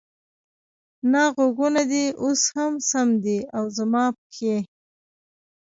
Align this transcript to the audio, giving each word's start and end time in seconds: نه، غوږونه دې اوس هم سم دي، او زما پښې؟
نه، 1.11 1.21
غوږونه 1.35 1.81
دې 1.91 2.05
اوس 2.23 2.41
هم 2.55 2.73
سم 2.89 3.07
دي، 3.23 3.39
او 3.57 3.63
زما 3.77 4.05
پښې؟ 4.19 4.55